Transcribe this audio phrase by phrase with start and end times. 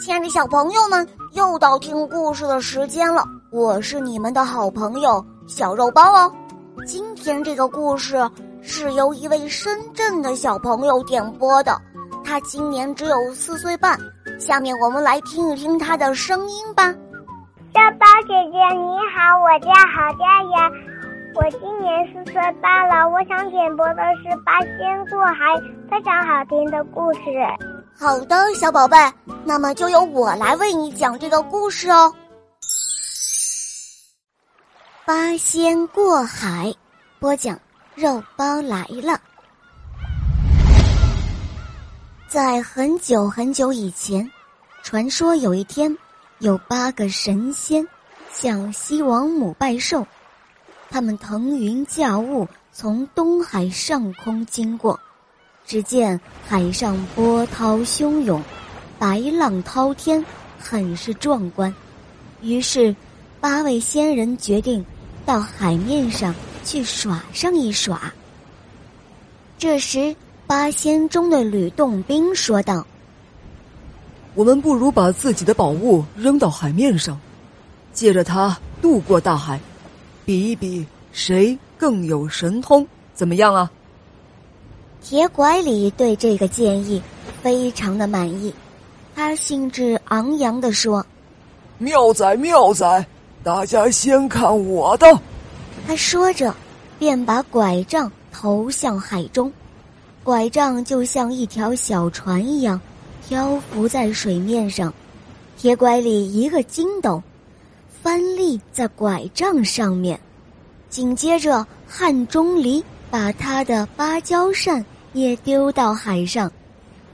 [0.00, 3.22] 亲爱的小朋友们，又到听故事的时间了。
[3.52, 6.32] 我是你们的好朋友小肉包哦。
[6.84, 8.18] 今天这个故事
[8.60, 11.80] 是由一位深圳的小朋友点播的，
[12.24, 13.96] 他今年只有四岁半。
[14.40, 16.88] 下面我们来听一听他的声音吧。
[16.88, 20.72] 肉包姐姐你好，我叫郝佳妍，
[21.36, 23.08] 我今年四岁半了。
[23.08, 25.54] 我想点播的是《八仙过海》，
[25.88, 27.20] 非常好听的故事。
[27.96, 28.96] 好的，小宝贝，
[29.44, 32.12] 那么就由我来为你讲这个故事哦。
[35.06, 36.74] 八仙过海，
[37.20, 37.58] 播讲
[37.94, 39.18] 肉包来了。
[42.26, 44.28] 在很久很久以前，
[44.82, 45.96] 传说有一天，
[46.40, 47.86] 有八个神仙
[48.32, 50.04] 向西王母拜寿，
[50.90, 54.98] 他们腾云驾雾从东海上空经过。
[55.66, 58.42] 只见海上波涛汹涌，
[58.98, 60.22] 白浪滔天，
[60.58, 61.74] 很是壮观。
[62.42, 62.94] 于是，
[63.40, 64.84] 八位仙人决定
[65.24, 68.12] 到海面上去耍上一耍。
[69.56, 70.14] 这时，
[70.46, 72.86] 八仙中的吕洞宾说道
[74.36, 77.18] ：“我们不如把自己的宝物扔到海面上，
[77.94, 79.58] 借着它渡过大海，
[80.26, 83.70] 比一比谁更有神通，怎么样啊？”
[85.04, 87.00] 铁拐李对这个建议
[87.42, 88.50] 非常的满意，
[89.14, 91.04] 他兴致昂扬地说
[91.76, 93.06] ：“妙哉妙哉，
[93.42, 95.06] 大家先看我的！”
[95.86, 96.54] 他说着，
[96.98, 99.52] 便把拐杖投向海中，
[100.22, 102.80] 拐杖就像一条小船一样
[103.28, 104.90] 漂浮在水面上。
[105.58, 107.22] 铁拐李一个筋斗，
[108.02, 110.18] 翻立在拐杖上面，
[110.88, 114.82] 紧接着汉钟离把他的芭蕉扇。
[115.14, 116.52] 也丢到海上，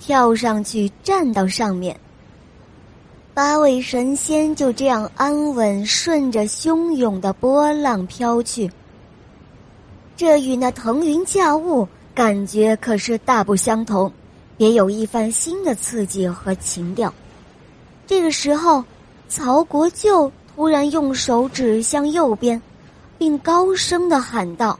[0.00, 1.94] 跳上去站到上面。
[3.34, 8.70] 八位神仙就这样安稳顺着汹涌的波浪飘去。
[10.16, 14.12] 这与那腾云驾雾感觉可是大不相同，
[14.56, 17.12] 别有一番新的刺激和情调。
[18.06, 18.82] 这个时候，
[19.28, 22.60] 曹国舅突然用手指向右边，
[23.16, 24.76] 并高声的喊道：“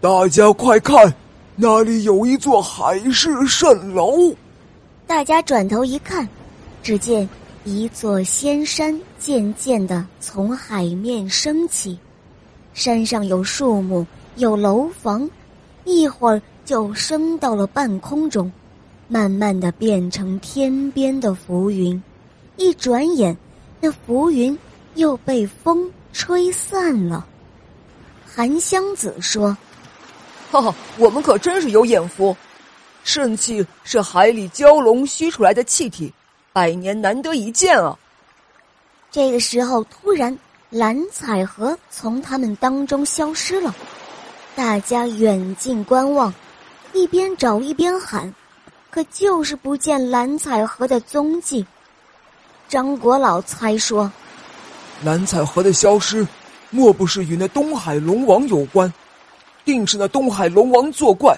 [0.00, 1.12] 大家快看！”
[1.58, 4.34] 那里有一座海市蜃楼，
[5.06, 6.28] 大家转头一看，
[6.82, 7.26] 只见
[7.64, 11.98] 一座仙山渐渐的从海面升起，
[12.74, 15.26] 山上有树木，有楼房，
[15.86, 18.52] 一会儿就升到了半空中，
[19.08, 22.02] 慢慢的变成天边的浮云，
[22.58, 23.34] 一转眼，
[23.80, 24.56] 那浮云
[24.96, 27.26] 又被风吹散了。
[28.26, 29.56] 韩湘子说。
[30.50, 32.36] 哈哈，我们可真是有眼福！
[33.04, 36.12] 肾气是海里蛟龙吸出来的气体，
[36.52, 37.96] 百年难得一见啊！
[39.10, 40.36] 这个时候，突然
[40.70, 43.74] 蓝采和从他们当中消失了，
[44.54, 46.32] 大家远近观望，
[46.92, 48.34] 一边找一边喊，
[48.90, 51.64] 可就是不见蓝采和的踪迹。
[52.68, 54.10] 张国老猜说，
[55.04, 56.26] 蓝采和的消失，
[56.70, 58.92] 莫不是与那东海龙王有关？
[59.66, 61.36] 定是那东海龙王作怪，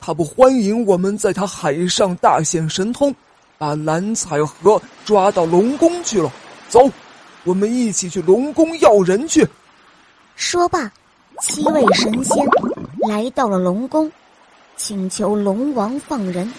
[0.00, 3.14] 他不欢迎我们在他海上大显神通，
[3.56, 6.30] 把蓝采和抓到龙宫去了。
[6.68, 6.90] 走，
[7.44, 9.46] 我们一起去龙宫要人去。
[10.34, 10.90] 说罢，
[11.40, 12.44] 七位神仙
[13.08, 14.10] 来到了龙宫，
[14.76, 16.52] 请求龙王放人。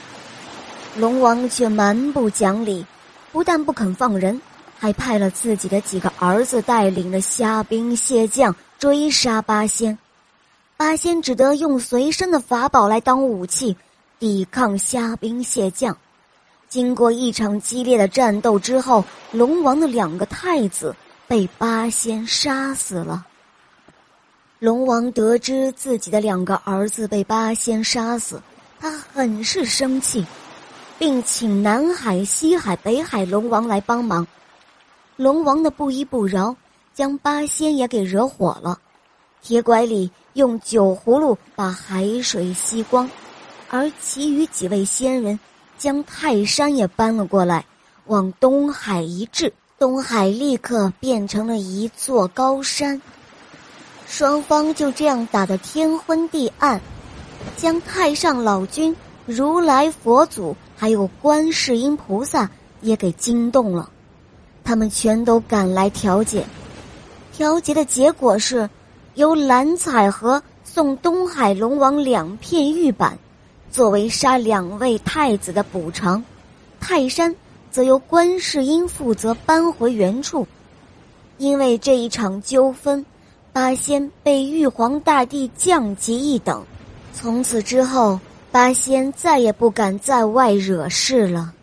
[0.96, 2.86] 龙王却蛮不讲理，
[3.34, 4.40] 不但不肯放人，
[4.80, 9.98] 还派了自己的几个儿子带领了虾兵蟹将追杀八仙。
[10.84, 13.74] 八仙只得用随身的法宝来当武器，
[14.20, 15.98] 抵抗虾兵蟹将。
[16.68, 19.02] 经过一场激烈的战斗之后，
[19.32, 20.94] 龙王的两个太子
[21.26, 23.26] 被八仙杀死了。
[24.60, 28.42] 龙王得知自己的两个儿子被八仙杀死，
[28.78, 30.28] 他很是生气，
[31.00, 34.28] 并请南海、西海、北海龙王来帮忙。
[35.16, 36.54] 龙王的不依不饶，
[36.94, 38.78] 将八仙也给惹火了。
[39.44, 43.10] 铁拐李用酒葫芦把海水吸光，
[43.70, 45.38] 而其余几位仙人
[45.78, 47.66] 将泰山也搬了过来，
[48.06, 53.02] 往东海一掷，东海立刻变成了一座高山。
[54.08, 56.80] 双方就这样打得天昏地暗，
[57.58, 58.96] 将太上老君、
[59.26, 62.50] 如来佛祖还有观世音菩萨
[62.80, 63.90] 也给惊动了，
[64.64, 66.46] 他们全都赶来调解。
[67.34, 68.70] 调解的结果是。
[69.16, 73.18] 由蓝采和送东海龙王两片玉板，
[73.70, 76.20] 作为杀两位太子的补偿；
[76.80, 77.36] 泰山
[77.70, 80.48] 则由观世音负责搬回原处。
[81.38, 83.06] 因为这一场纠纷，
[83.52, 86.64] 八仙被玉皇大帝降级一等，
[87.14, 88.20] 从此之后，
[88.52, 91.54] 八仙再也不敢在外惹事了。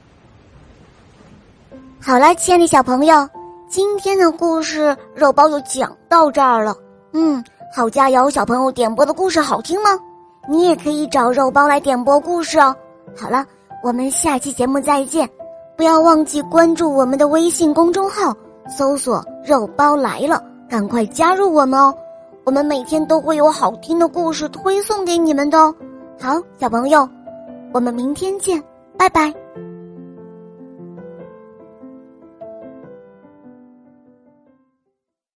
[2.00, 3.28] 好了，亲爱的小朋友，
[3.68, 6.76] 今天的故事肉包就讲到这儿了。
[7.12, 7.42] 嗯，
[7.74, 9.90] 好家瑶小朋友点播的故事好听吗？
[10.48, 12.74] 你也可以找肉包来点播故事哦。
[13.16, 13.44] 好了，
[13.82, 15.28] 我们下期节目再见，
[15.76, 18.34] 不要忘记关注我们的微信公众号。
[18.68, 21.92] 搜索“肉包来了”，赶快加入我们哦！
[22.44, 25.74] 我们每天都会有好听的故事推送给你们的哦。
[26.20, 27.08] 好，小朋友，
[27.72, 28.62] 我们明天见，
[28.96, 29.49] 拜拜。